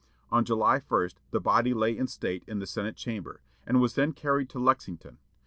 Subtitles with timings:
[0.31, 4.13] On July 1 the body lay in state in the Senate chamber, and was then
[4.13, 5.19] carried to Lexington.